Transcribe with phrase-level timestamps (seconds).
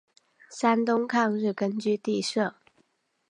[0.49, 2.55] 山东抗日根据地设。